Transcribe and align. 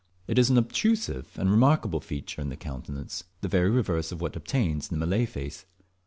It 0.25 0.39
is 0.39 0.49
an 0.49 0.57
obtrusive 0.57 1.27
and 1.35 1.51
remarkable 1.51 1.99
feature 2.01 2.41
in 2.41 2.49
the 2.49 2.55
countenance, 2.55 3.25
the 3.41 3.47
very 3.47 3.69
reverse 3.69 4.11
of 4.11 4.19
what 4.19 4.35
obtains 4.35 4.91
in 4.91 4.97
the 4.99 5.05
Malay 5.05 5.27
face. 5.27 5.67